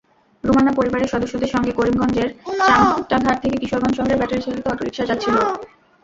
[0.43, 2.29] রুমানা পরিবারের সদস্যদের সঙ্গে করিমগঞ্জের
[3.07, 5.35] চামটাঘাট থেকে কিশোরগঞ্জ শহরে ব্যাটারিচালিত অটোরিকশায় যাচ্ছিল।